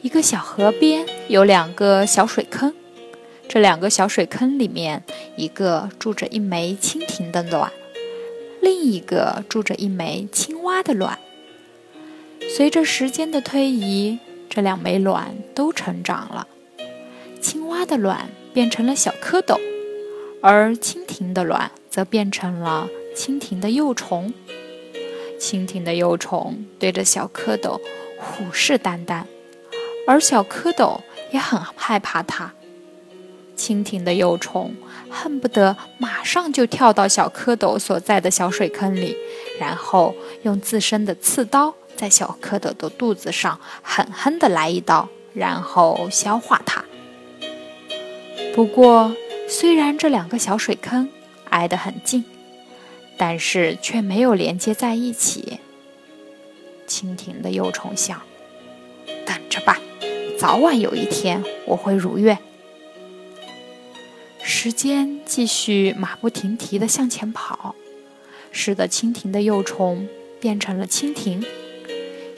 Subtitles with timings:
[0.00, 2.72] 一个小河边有两个小水坑，
[3.48, 5.02] 这两个小水坑里面，
[5.36, 7.72] 一个住着一枚蜻蜓的卵，
[8.60, 11.18] 另一个住着一枚青蛙的卵。
[12.56, 16.46] 随着时间的推移，这两枚卵都成长了，
[17.40, 19.58] 青蛙的卵变成了小蝌蚪，
[20.40, 24.32] 而蜻蜓的卵则变成了蜻蜓的幼虫。
[25.40, 27.80] 蜻蜓的幼虫对着小蝌蚪
[28.16, 29.24] 虎视眈眈。
[30.08, 31.00] 而小蝌蚪
[31.32, 32.54] 也很害怕它。
[33.58, 34.74] 蜻蜓的幼虫
[35.10, 39.14] 恨不得马上就跳到小蝌蚪所在的小水坑里，
[39.60, 40.14] 然后
[40.44, 46.82] 用自身的刺刀在小蝌蚪的肚子上狠狠地来一刀，然后消化它。
[48.54, 49.14] 不过，
[49.46, 51.10] 虽然这两个小水坑
[51.50, 52.24] 挨得很近，
[53.18, 55.58] 但是却没有连接在一起。
[56.86, 58.22] 蜻蜓的幼虫想：
[59.26, 59.78] 等着吧。
[60.38, 62.38] 早晚有一天，我会如愿。
[64.40, 67.74] 时间继续马不停蹄地向前跑，
[68.52, 71.44] 使得蜻蜓的幼虫变成了蜻蜓，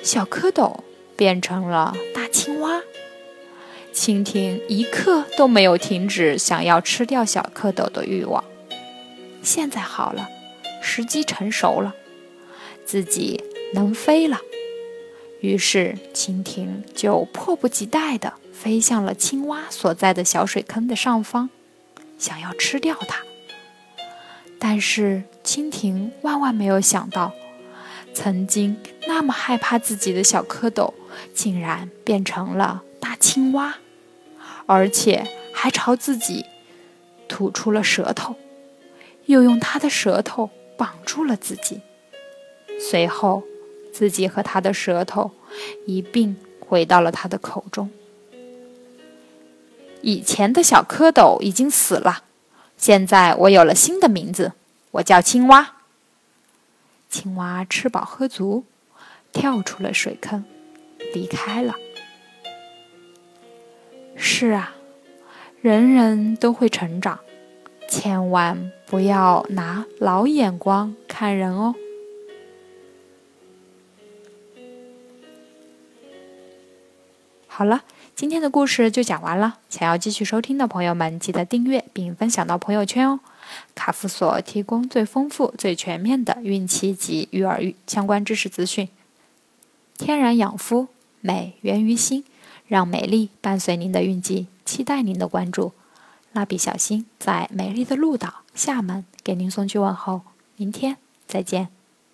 [0.03, 0.81] 小蝌蚪
[1.15, 2.81] 变成了大青蛙。
[3.93, 8.43] 蜻蜓一刻都没有停止想要吃掉小蝌蚪的欲望。
[9.43, 10.27] 现在好了，
[10.83, 11.95] 时机成熟了，
[12.87, 13.45] 自己
[13.75, 14.41] 能飞了。
[15.41, 21.49] 于是，蜻蜓就迫不及待地飞向了青蛙所在的小水坑的上方，
[22.19, 23.23] 想要吃掉它。
[24.59, 27.33] 但是，蜻蜓万万没有想到，
[28.13, 30.93] 曾经那么害怕自己的小蝌蚪，
[31.33, 33.77] 竟然变成了大青蛙，
[34.67, 36.45] 而且还朝自己
[37.27, 38.37] 吐出了舌头，
[39.25, 41.81] 又用它的舌头绑住了自己。
[42.79, 43.43] 随后，
[43.93, 45.31] 自己和他的舌头
[45.87, 47.91] 一并回到了他的口中。
[50.03, 52.25] 以前的小蝌蚪已经死了，
[52.77, 54.53] 现在我有了新的名字，
[54.93, 55.77] 我叫青蛙。
[57.11, 58.65] 青蛙吃饱喝足，
[59.33, 60.45] 跳出了水坑，
[61.13, 61.75] 离开了。
[64.17, 64.75] 是啊，
[65.61, 67.19] 人人都会成长，
[67.89, 71.75] 千万不要拿老眼光看人哦。
[77.61, 77.83] 好了，
[78.17, 79.59] 今天的故事就讲完了。
[79.69, 83.21] 想要继续收听的朋友们，记得订阅并分享到朋友圈哦。
[83.75, 88.89] 卡夫所提供最丰富、最全面的孕期及育儿相关知识资讯。
[89.99, 90.89] 天然养肤，
[91.21, 92.25] 美源于心，
[92.67, 95.73] 让美丽伴随您的孕期，期待您的关注。
[96.33, 100.23] 蜡笔小新在美丽的鹭岛厦门给您送去问候，
[100.57, 100.97] 明天
[101.27, 101.80] 再见。